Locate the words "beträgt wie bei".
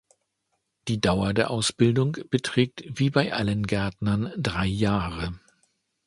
2.31-3.33